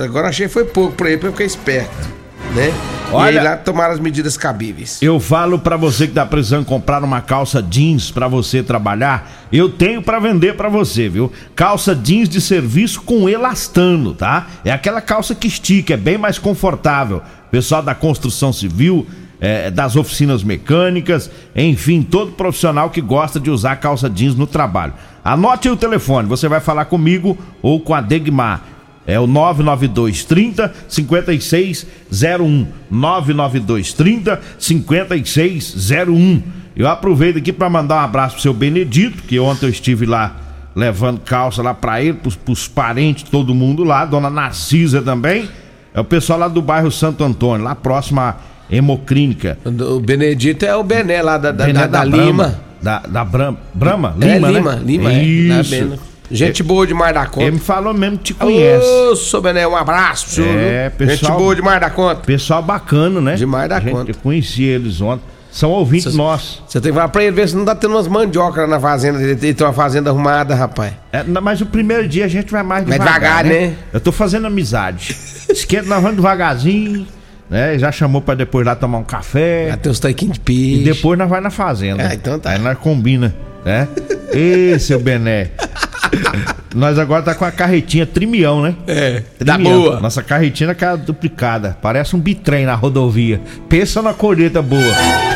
agora 0.03 0.27
achei 0.29 0.47
que 0.47 0.53
foi 0.53 0.65
pouco 0.65 0.93
pra 0.93 1.09
ele, 1.09 1.17
pra 1.17 1.29
eu 1.29 1.31
ficar 1.33 1.45
esperto, 1.45 2.09
né? 2.55 2.73
Olha- 3.13 3.35
E 3.35 3.37
aí 3.39 3.43
lá 3.43 3.57
tomaram 3.57 3.93
as 3.93 3.99
medidas 3.99 4.35
cabíveis. 4.37 4.97
Eu 5.01 5.19
falo 5.19 5.59
pra 5.59 5.75
você 5.77 6.07
que 6.07 6.13
tá 6.13 6.25
precisando 6.25 6.65
comprar 6.65 7.03
uma 7.03 7.21
calça 7.21 7.61
jeans 7.61 8.09
pra 8.09 8.27
você 8.27 8.63
trabalhar, 8.63 9.47
eu 9.51 9.69
tenho 9.69 10.01
pra 10.01 10.17
vender 10.19 10.55
pra 10.55 10.69
você, 10.69 11.07
viu? 11.09 11.31
Calça 11.55 11.93
jeans 11.95 12.27
de 12.29 12.39
serviço 12.41 13.01
com 13.01 13.27
elastano, 13.29 14.13
tá? 14.13 14.47
É 14.65 14.71
aquela 14.71 15.01
calça 15.01 15.35
que 15.35 15.47
estica, 15.47 15.93
é 15.93 15.97
bem 15.97 16.17
mais 16.17 16.37
confortável. 16.39 17.21
Pessoal 17.51 17.81
da 17.83 17.93
construção 17.93 18.51
civil, 18.53 19.05
é, 19.41 19.69
das 19.71 19.95
oficinas 19.97 20.41
mecânicas, 20.43 21.29
enfim, 21.55 22.01
todo 22.03 22.31
profissional 22.33 22.89
que 22.89 23.01
gosta 23.01 23.39
de 23.39 23.49
usar 23.49 23.75
calça 23.77 24.09
jeans 24.09 24.35
no 24.35 24.47
trabalho. 24.47 24.93
Anote 25.23 25.69
o 25.69 25.77
telefone, 25.77 26.27
você 26.27 26.47
vai 26.47 26.59
falar 26.59 26.85
comigo 26.85 27.37
ou 27.61 27.79
com 27.79 27.93
a 27.93 28.01
Degmar. 28.01 28.61
É 29.05 29.19
o 29.19 29.25
99230 29.27 30.73
5601. 30.87 32.67
99230 32.89 34.39
5601. 34.59 36.41
Eu 36.75 36.87
aproveito 36.87 37.37
aqui 37.37 37.51
para 37.51 37.69
mandar 37.69 37.95
um 38.01 38.05
abraço 38.05 38.35
pro 38.35 38.41
seu 38.41 38.53
Benedito, 38.53 39.23
que 39.23 39.39
ontem 39.39 39.65
eu 39.65 39.69
estive 39.69 40.05
lá 40.05 40.35
levando 40.75 41.19
calça 41.19 41.61
lá 41.61 41.73
para 41.73 42.01
ele, 42.01 42.13
pros, 42.13 42.35
pros 42.35 42.67
parentes, 42.67 43.23
todo 43.23 43.53
mundo 43.53 43.83
lá, 43.83 44.05
dona 44.05 44.29
Narcisa 44.29 45.01
também. 45.01 45.49
É 45.93 45.99
o 45.99 46.05
pessoal 46.05 46.39
lá 46.39 46.47
do 46.47 46.61
bairro 46.61 46.89
Santo 46.89 47.23
Antônio, 47.23 47.65
lá 47.65 47.75
próximo 47.75 48.21
à 48.21 48.37
Hemoclínica. 48.69 49.57
O 49.65 49.99
Benedito 49.99 50.65
é 50.65 50.73
o 50.75 50.83
Bené 50.83 51.21
lá 51.21 51.37
da, 51.37 51.51
da, 51.51 51.65
Bené 51.65 51.79
da- 51.81 51.87
da. 51.87 52.03
Lima. 52.05 52.70
Da, 52.81 52.99
da 52.99 53.23
Bram, 53.23 53.57
Brahma? 53.73 54.15
É 54.21 54.33
Lima, 54.35 54.49
Lima, 54.49 54.75
né? 54.75 54.81
Lima, 54.83 55.11
é. 55.13 55.23
Isso. 55.23 55.69
Bena. 55.69 55.99
Gente 56.31 56.63
boa 56.63 56.87
de 56.87 56.93
Mar 56.93 57.13
da 57.13 57.25
Conta. 57.25 57.43
Ele 57.43 57.51
me 57.51 57.59
falou 57.59 57.93
mesmo 57.93 58.17
que 58.17 58.23
te 58.25 58.33
conhece. 58.33 58.85
Ô, 58.85 59.15
seu 59.15 59.41
Bené, 59.41 59.67
um 59.67 59.75
abraço 59.75 60.29
senhor. 60.29 60.47
É, 60.57 60.89
pessoal- 60.89 61.17
Gente 61.17 61.31
boa 61.43 61.55
de 61.55 61.61
Mar 61.61 61.79
da 61.81 61.89
Conta. 61.89 62.21
Pessoal 62.21 62.63
bacana, 62.63 63.19
né? 63.19 63.35
Demais 63.35 63.67
da 63.69 63.79
Gente, 63.81 63.91
conta. 63.91 64.11
Eu 64.11 64.15
conheci 64.15 64.63
eles 64.63 65.01
ontem. 65.01 65.23
São 65.51 65.69
ouvintes 65.69 66.15
nossos. 66.15 66.63
Você 66.65 66.79
tem 66.79 66.91
que 66.93 66.95
falar 66.95 67.09
pra 67.09 67.23
ele 67.25 67.33
ver 67.35 67.49
se 67.49 67.57
não 67.57 67.65
tá 67.65 67.75
tendo 67.75 67.91
umas 67.93 68.07
mandioca 68.07 68.65
na 68.65 68.79
fazenda. 68.79 69.21
Ele 69.21 69.35
tem 69.53 69.67
uma 69.67 69.73
fazenda 69.73 70.09
arrumada, 70.09 70.55
rapaz. 70.55 70.93
É, 71.11 71.21
não, 71.25 71.41
mas 71.41 71.59
o 71.59 71.65
primeiro 71.65 72.07
dia 72.07 72.23
a 72.23 72.27
gente 72.29 72.49
vai 72.49 72.63
mais 72.63 72.85
Vai 72.87 72.97
devagar, 72.97 73.43
devagar, 73.43 73.43
né? 73.45 73.67
né? 73.67 73.75
Eu 73.91 73.99
tô 73.99 74.13
fazendo 74.13 74.47
amizade. 74.47 75.13
Esquenta, 75.49 75.89
nós 75.89 76.01
vamos 76.01 76.15
devagarzinho, 76.15 77.05
né? 77.51 77.77
Já 77.77 77.91
chamou 77.91 78.21
pra 78.21 78.33
depois 78.33 78.65
lá 78.65 78.73
tomar 78.75 78.97
um 78.97 79.03
café. 79.03 79.67
Já 79.69 79.77
tem 79.77 79.91
uns 79.91 79.99
tanquinhos 79.99 80.33
de 80.35 80.39
E 80.39 80.43
peixe. 80.43 80.83
depois 80.83 81.19
nós 81.19 81.29
vai 81.29 81.39
na 81.41 81.51
fazenda. 81.51 82.07
Ah, 82.07 82.15
então 82.15 82.39
tá. 82.39 82.49
Aí 82.51 82.57
nós 82.59 82.77
combina, 82.79 83.35
né? 83.63 83.87
Ê, 84.33 84.79
seu 84.79 84.99
Bené. 84.99 85.49
nós 86.73 86.97
agora 86.97 87.21
tá 87.21 87.35
com 87.35 87.43
a 87.45 87.51
carretinha 87.51 88.05
trimião, 88.05 88.61
né? 88.61 88.73
É, 88.87 89.21
da 89.43 89.55
Trimião. 89.55 89.81
boa. 89.81 89.99
Nossa 89.99 90.23
carretinha 90.23 90.69
é 90.69 90.71
aquela 90.71 90.95
duplicada. 90.95 91.77
Parece 91.81 92.15
um 92.15 92.19
bitrem 92.19 92.65
na 92.65 92.75
rodovia. 92.75 93.41
Pensa 93.67 94.01
na 94.01 94.13
colheita 94.13 94.61
boa. 94.61 94.81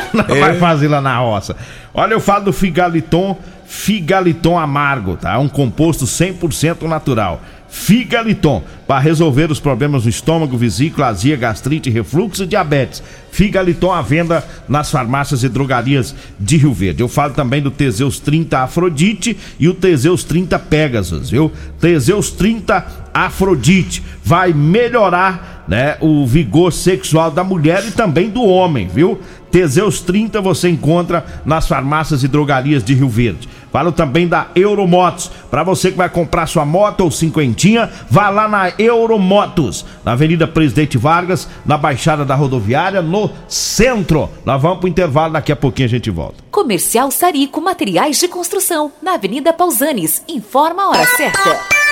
Nós 0.14 0.30
É. 0.30 0.40
vai 0.40 0.58
fazer 0.60 0.88
lá 0.88 1.02
na 1.02 1.18
roça. 1.18 1.56
Olha, 1.94 2.14
eu 2.14 2.20
falo 2.20 2.46
do 2.46 2.54
Figaliton, 2.54 3.38
Figaliton 3.66 4.58
amargo, 4.58 5.16
tá? 5.18 5.38
Um 5.40 5.48
composto 5.50 6.06
100% 6.06 6.84
natural. 6.84 7.42
Figaliton, 7.68 8.64
para 8.88 9.00
resolver 9.00 9.52
os 9.52 9.60
problemas 9.60 10.04
do 10.04 10.10
estômago, 10.10 10.58
vesícula, 10.58 11.08
azia, 11.08 11.36
gastrite, 11.36 11.90
refluxo 11.90 12.44
e 12.44 12.48
diabetes. 12.48 13.04
Figaliton 13.32 13.92
à 13.92 14.02
venda 14.02 14.42
nas 14.70 14.90
farmácias 14.90 15.44
e 15.44 15.50
drogarias 15.50 16.16
de 16.40 16.56
Rio 16.56 16.74
Verde. 16.74 17.02
Eu 17.02 17.10
falo 17.10 17.34
também 17.34 17.62
do 17.62 17.70
Teseus 17.70 18.18
30 18.20 18.60
Afrodite 18.60 19.38
e 19.60 19.68
o 19.68 19.74
Teseus 19.74 20.24
30 20.24 20.58
Pegasus, 20.58 21.30
viu? 21.30 21.52
Teseus 21.80 22.32
30 22.32 22.86
Afrodite 23.14 24.02
vai 24.24 24.54
melhorar, 24.54 25.55
né, 25.68 25.98
o 26.00 26.26
vigor 26.26 26.72
sexual 26.72 27.32
da 27.32 27.44
mulher 27.44 27.84
e 27.86 27.92
também 27.92 28.30
do 28.30 28.44
homem, 28.44 28.88
viu? 28.88 29.20
Teseus 29.52 30.02
30 30.02 30.42
você 30.42 30.70
encontra 30.70 31.26
nas 31.46 31.68
farmácias 31.68 32.24
e 32.24 32.28
drogarias 32.28 32.84
de 32.84 32.94
Rio 32.94 33.08
Verde. 33.08 33.48
Falo 33.72 33.92
também 33.92 34.28
da 34.28 34.48
Euromotos. 34.56 35.32
Para 35.50 35.64
você 35.64 35.92
que 35.92 35.98
vai 35.98 36.10
comprar 36.10 36.46
sua 36.46 36.66
moto 36.66 37.02
ou 37.02 37.12
cinquentinha, 37.12 37.90
vá 38.10 38.30
lá 38.30 38.48
na 38.48 38.74
Euromotos, 38.78 39.86
na 40.04 40.14
Avenida 40.14 40.48
Presidente 40.48 40.98
Vargas, 40.98 41.48
na 41.66 41.78
Baixada 41.78 42.24
da 42.24 42.36
Rodoviária, 42.36 43.02
no 43.02 43.30
centro. 43.48 44.30
Nós 44.46 44.62
vamos 44.62 44.80
pro 44.80 44.88
intervalo, 44.88 45.34
daqui 45.34 45.52
a 45.52 45.56
pouquinho 45.58 45.88
a 45.88 45.90
gente 45.90 46.10
volta. 46.10 46.44
Comercial 46.52 47.12
Sarico 47.12 47.60
Materiais 47.62 48.18
de 48.20 48.28
Construção, 48.28 48.92
na 49.02 49.16
Avenida 49.16 49.52
Pausanes. 49.52 50.22
Informa 50.28 50.84
a 50.84 50.90
hora 50.90 51.06
certa. 51.06 51.85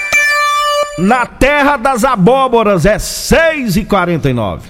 Na 0.98 1.26
Terra 1.26 1.76
das 1.76 2.04
Abóboras 2.04 2.86
é 2.86 3.00
6 3.00 3.78
e 3.78 3.86
49 3.86 4.70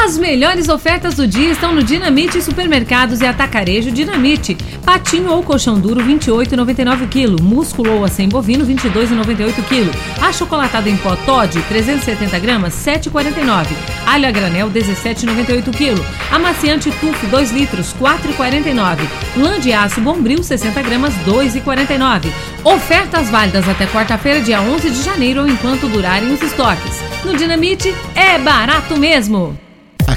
As 0.00 0.16
melhores 0.16 0.68
ofertas 0.68 1.16
do 1.16 1.26
dia 1.26 1.50
estão 1.50 1.74
no 1.74 1.82
Dinamite 1.82 2.40
Supermercados 2.40 3.20
e 3.20 3.26
Atacarejo 3.26 3.90
Dinamite. 3.90 4.56
Patinho 4.84 5.32
ou 5.32 5.42
colchão 5.42 5.78
duro 5.78 6.00
28,99 6.00 7.08
kg. 7.08 7.42
Músculo 7.42 7.96
ou 7.96 8.04
acém 8.04 8.28
bovino 8.28 8.64
22,98 8.64 9.54
kg. 9.64 10.24
Achocolatado 10.24 10.88
em 10.88 10.96
pó 10.96 11.16
Todd 11.16 11.60
370 11.68 12.38
gramas 12.38 12.74
7,49. 12.74 13.66
Alho 14.06 14.28
a 14.28 14.30
granel 14.30 14.70
17,98 14.70 15.76
kg. 15.76 16.00
Amaciante 16.30 16.92
Tuf 16.92 17.26
2 17.26 17.50
litros 17.50 17.92
4,49. 18.00 19.00
Lã 19.36 19.58
de 19.58 19.72
aço 19.72 20.00
Bombril 20.00 20.42
60 20.44 20.80
gramas 20.80 21.12
2,49. 21.26 22.30
Ofertas 22.64 23.28
válidas 23.28 23.68
até 23.68 23.84
quarta-feira, 23.86 24.40
dia 24.40 24.62
11 24.62 24.90
de 24.90 25.02
janeiro 25.02 25.42
ou 25.42 25.48
enquanto 25.48 25.88
durarem 25.88 26.32
os 26.32 26.40
estoques. 26.40 27.02
No 27.24 27.36
Dinamite 27.36 27.92
é 28.14 28.38
barato 28.38 28.96
mesmo. 28.96 29.67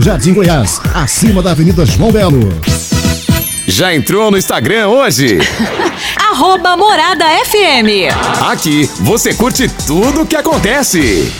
Jardim 0.00 0.32
Goiás, 0.32 0.80
acima 0.94 1.42
da 1.42 1.50
Avenida 1.50 1.84
João 1.84 2.10
Belo. 2.10 2.48
Já 3.66 3.94
entrou 3.94 4.30
no 4.30 4.38
Instagram 4.38 4.88
hoje? 4.88 5.38
Arroba 6.16 6.76
Morada 6.76 7.24
FM. 7.44 8.08
Aqui 8.50 8.88
você 9.00 9.34
curte 9.34 9.68
tudo 9.86 10.22
o 10.22 10.26
que 10.26 10.36
acontece. 10.36 11.30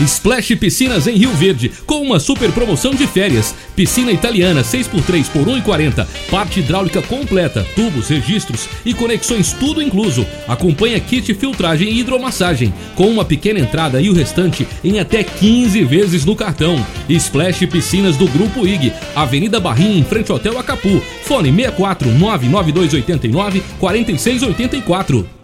Splash 0.00 0.56
Piscinas 0.56 1.06
em 1.06 1.16
Rio 1.16 1.30
Verde, 1.32 1.70
com 1.86 2.02
uma 2.02 2.18
super 2.18 2.50
promoção 2.52 2.94
de 2.94 3.06
férias. 3.06 3.54
Piscina 3.76 4.10
italiana 4.10 4.62
6x3 4.62 5.26
por 5.28 5.46
1,40. 5.46 6.06
Parte 6.30 6.60
hidráulica 6.60 7.00
completa, 7.02 7.66
tubos, 7.74 8.08
registros 8.08 8.68
e 8.84 8.92
conexões 8.92 9.52
tudo 9.52 9.80
incluso. 9.80 10.26
Acompanha 10.48 10.98
kit 10.98 11.32
filtragem 11.34 11.88
e 11.88 12.00
hidromassagem, 12.00 12.74
com 12.94 13.08
uma 13.08 13.24
pequena 13.24 13.60
entrada 13.60 14.00
e 14.00 14.10
o 14.10 14.14
restante 14.14 14.66
em 14.82 14.98
até 14.98 15.22
15 15.22 15.84
vezes 15.84 16.24
no 16.24 16.34
cartão. 16.34 16.84
Splash 17.08 17.66
Piscinas 17.66 18.16
do 18.16 18.26
Grupo 18.28 18.66
IG, 18.66 18.92
Avenida 19.14 19.60
Barrinha, 19.60 19.98
em 19.98 20.04
frente 20.04 20.30
ao 20.30 20.36
Hotel 20.36 20.58
Acapu. 20.58 21.00
Fone 21.22 21.52
64 21.52 22.10
99289 22.10 23.62
4684. 23.78 25.43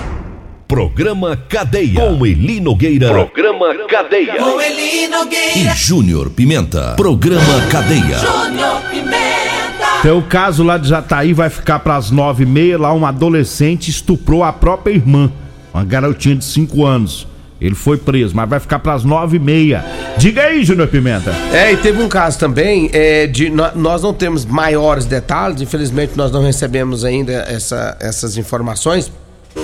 Programa 0.75 1.35
Cadeia. 1.49 1.99
Com 1.99 2.25
Eli 2.25 2.61
Nogueira. 2.61 3.09
Programa 3.09 3.75
Cadeia. 3.89 4.35
Com 4.37 4.61
Eli 4.61 5.03
E 5.03 5.07
Nogueira. 5.09 5.75
Júnior 5.75 6.29
Pimenta. 6.29 6.93
Programa 6.95 7.61
Cadeia. 7.69 8.17
Júnior 8.17 8.81
Pimenta. 8.89 10.01
Tem 10.01 10.11
o 10.13 10.21
caso 10.21 10.63
lá 10.63 10.77
de 10.77 10.87
Jataí, 10.87 11.33
vai 11.33 11.49
ficar 11.49 11.79
pras 11.79 12.09
nove 12.09 12.43
e 12.43 12.45
meia. 12.45 12.77
Lá 12.79 12.93
um 12.93 13.05
adolescente 13.05 13.89
estuprou 13.89 14.45
a 14.45 14.53
própria 14.53 14.93
irmã, 14.93 15.29
uma 15.73 15.83
garotinha 15.83 16.37
de 16.37 16.45
5 16.45 16.85
anos. 16.85 17.27
Ele 17.59 17.75
foi 17.75 17.97
preso, 17.97 18.33
mas 18.33 18.49
vai 18.49 18.61
ficar 18.61 18.79
pras 18.79 19.03
nove 19.03 19.35
e 19.35 19.39
meia. 19.41 19.83
Diga 20.17 20.43
aí, 20.43 20.63
Júnior 20.63 20.87
Pimenta. 20.87 21.35
É, 21.51 21.73
e 21.73 21.77
teve 21.77 22.01
um 22.01 22.07
caso 22.07 22.39
também 22.39 22.89
é, 22.93 23.27
de 23.27 23.49
nó- 23.49 23.71
nós 23.75 24.01
não 24.03 24.13
temos 24.13 24.45
maiores 24.45 25.03
detalhes, 25.05 25.61
infelizmente 25.61 26.13
nós 26.15 26.31
não 26.31 26.41
recebemos 26.41 27.03
ainda 27.03 27.33
essa- 27.49 27.97
essas 27.99 28.37
informações 28.37 29.11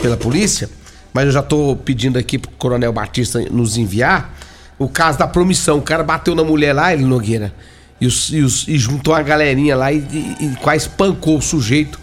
pela 0.01 0.17
polícia, 0.17 0.69
mas 1.17 1.25
eu 1.25 1.31
já 1.31 1.41
tô 1.41 1.75
pedindo 1.83 2.19
aqui 2.19 2.37
pro 2.37 2.51
Coronel 2.59 2.93
Batista 2.93 3.39
nos 3.51 3.75
enviar 3.75 4.35
o 4.77 4.87
caso 4.87 5.17
da 5.17 5.25
promissão. 5.27 5.79
O 5.79 5.81
cara 5.81 6.03
bateu 6.03 6.35
na 6.35 6.43
mulher 6.43 6.73
lá, 6.73 6.93
ele 6.93 7.03
Nogueira, 7.03 7.51
e, 7.99 8.05
os- 8.05 8.29
e 8.31 8.41
os- 8.41 8.67
e 8.67 8.77
juntou 8.77 9.15
uma 9.15 9.23
galerinha 9.23 9.75
lá 9.75 9.91
e, 9.91 9.97
e- 9.97 10.45
e 10.45 10.55
quase 10.61 10.83
espancou 10.87 11.39
o 11.39 11.41
sujeito. 11.41 11.99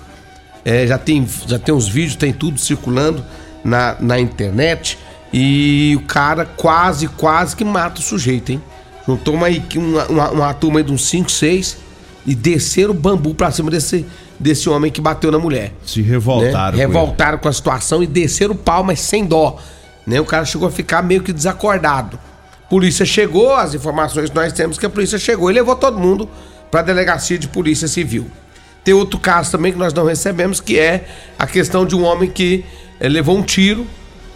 É, 0.64 0.84
já, 0.84 0.98
tem, 0.98 1.24
já 1.46 1.60
tem 1.60 1.72
os 1.72 1.86
vídeos, 1.86 2.16
tem 2.16 2.32
tudo 2.32 2.58
circulando 2.58 3.24
na, 3.64 3.94
na 4.00 4.18
internet. 4.18 4.98
E 5.32 5.94
o 5.96 6.00
cara 6.06 6.44
quase, 6.44 7.06
quase 7.06 7.54
que 7.54 7.64
mata 7.64 8.00
o 8.00 8.02
sujeito, 8.02 8.50
hein? 8.50 8.60
Juntou 9.06 9.34
uma, 9.34 9.46
uma, 10.08 10.30
uma 10.30 10.54
turma 10.54 10.80
aí 10.80 10.84
de 10.84 10.92
uns 10.92 11.06
5, 11.08 11.30
6 11.30 11.76
e 12.26 12.34
desceram 12.34 12.90
o 12.90 12.94
bambu 12.94 13.32
pra 13.32 13.52
cima 13.52 13.70
desse, 13.70 14.04
desse 14.44 14.68
homem 14.68 14.92
que 14.92 15.00
bateu 15.00 15.32
na 15.32 15.38
mulher. 15.38 15.72
Se 15.86 16.02
revoltaram. 16.02 16.76
né? 16.76 16.84
com 16.84 16.92
Revoltaram 16.92 17.38
com 17.38 17.48
a 17.48 17.52
situação 17.52 18.02
e 18.02 18.06
desceram 18.06 18.52
o 18.52 18.58
pau, 18.58 18.84
mas 18.84 19.00
sem 19.00 19.24
dó. 19.24 19.56
Né? 20.06 20.20
O 20.20 20.24
cara 20.26 20.44
chegou 20.44 20.68
a 20.68 20.70
ficar 20.70 21.02
meio 21.02 21.22
que 21.22 21.32
desacordado. 21.32 22.18
Polícia 22.68 23.06
chegou, 23.06 23.54
as 23.54 23.72
informações 23.74 24.28
que 24.28 24.36
nós 24.36 24.52
temos 24.52 24.76
que 24.76 24.84
a 24.84 24.90
polícia 24.90 25.18
chegou 25.18 25.50
e 25.50 25.54
levou 25.54 25.74
todo 25.74 25.98
mundo 25.98 26.28
pra 26.70 26.82
delegacia 26.82 27.38
de 27.38 27.48
polícia 27.48 27.88
civil. 27.88 28.26
Tem 28.84 28.92
outro 28.92 29.18
caso 29.18 29.50
também 29.50 29.72
que 29.72 29.78
nós 29.78 29.94
não 29.94 30.04
recebemos, 30.04 30.60
que 30.60 30.78
é 30.78 31.06
a 31.38 31.46
questão 31.46 31.86
de 31.86 31.96
um 31.96 32.04
homem 32.04 32.28
que 32.30 32.66
eh, 33.00 33.08
levou 33.08 33.38
um 33.38 33.42
tiro, 33.42 33.86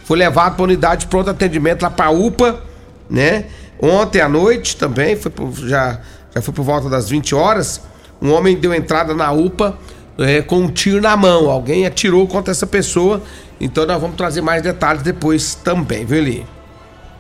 foi 0.04 0.16
levado 0.16 0.54
para 0.56 0.64
unidade 0.64 1.02
de 1.02 1.08
pronto 1.08 1.28
atendimento 1.28 1.82
lá 1.82 1.90
para 1.90 2.08
UPA, 2.10 2.62
né? 3.10 3.44
Ontem 3.78 4.22
à 4.22 4.28
noite 4.28 4.74
também, 4.74 5.16
foi 5.16 5.30
por- 5.30 5.52
já, 5.68 6.00
já 6.34 6.40
foi 6.40 6.54
por 6.54 6.62
volta 6.62 6.88
das 6.88 7.10
20 7.10 7.34
horas, 7.34 7.82
um 8.22 8.32
homem 8.32 8.56
deu 8.56 8.72
entrada 8.72 9.12
na 9.14 9.30
UPA 9.32 9.76
é, 10.18 10.42
com 10.42 10.58
um 10.58 10.68
tiro 10.68 11.00
na 11.00 11.16
mão. 11.16 11.50
Alguém 11.50 11.86
atirou 11.86 12.26
contra 12.26 12.50
essa 12.50 12.66
pessoa. 12.66 13.22
Então 13.60 13.86
nós 13.86 14.00
vamos 14.00 14.16
trazer 14.16 14.40
mais 14.40 14.62
detalhes 14.62 15.02
depois 15.02 15.54
também, 15.54 16.04
viu, 16.04 16.18
Eli? 16.18 16.46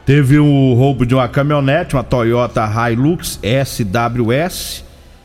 Teve 0.04 0.38
o 0.38 0.74
roubo 0.74 1.04
de 1.04 1.14
uma 1.14 1.28
caminhonete, 1.28 1.94
uma 1.94 2.02
Toyota 2.02 2.66
Hilux 2.66 3.38
SWS, 3.42 4.82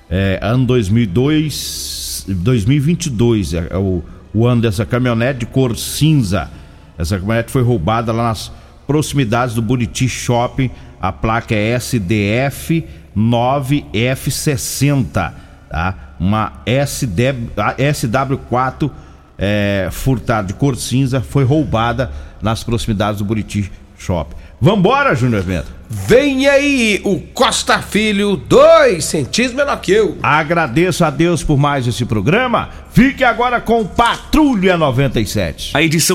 é, 0.10 0.40
ano 0.42 0.66
2002, 0.66 2.26
2022, 2.28 3.54
é, 3.54 3.68
é 3.70 3.78
o, 3.78 4.04
o 4.34 4.46
ano 4.46 4.62
dessa 4.62 4.86
caminhonete 4.86 5.40
de 5.40 5.46
cor 5.46 5.78
cinza. 5.78 6.50
Essa 6.98 7.18
caminhonete 7.18 7.50
foi 7.50 7.64
roubada 7.64 8.12
lá 8.12 8.24
nas 8.24 8.52
proximidades 8.86 9.56
do 9.56 9.62
Buriti 9.62 10.10
Shopping. 10.10 10.70
A 11.02 11.14
placa 11.14 11.56
é 11.56 11.76
SDF 11.76 12.84
9F60, 13.16 15.34
tá? 15.74 15.96
Uma 16.20 16.54
SD, 16.68 17.30
a 17.58 17.74
SW4 17.74 18.92
é, 19.40 19.90
furtada 19.92 20.48
de 20.48 20.54
cor 20.54 20.76
cinza 20.76 21.20
foi 21.20 21.44
roubada 21.44 22.12
nas 22.44 22.64
proximidades 22.64 23.18
do 23.18 23.26
Buriti 23.26 23.72
Shopping. 23.98 24.36
Vambora, 24.62 25.16
Júnior 25.16 25.42
Bento. 25.42 25.66
Vem 25.90 26.48
aí 26.48 27.02
o 27.04 27.20
Costa 27.20 27.80
Filho, 27.80 28.38
dois 28.38 29.06
centímetros 29.06 29.54
menor 29.54 29.82
que 29.82 29.92
eu. 29.92 30.18
Agradeço 30.22 31.04
a 31.04 31.10
Deus 31.10 31.44
por 31.44 31.58
mais 31.58 31.88
esse 31.88 32.06
programa. 32.06 32.70
Fique 32.92 33.24
agora 33.24 33.60
com 33.60 33.84
Patrulha 33.84 34.78
97. 34.78 35.72
A 35.74 35.82
edição 35.82 36.12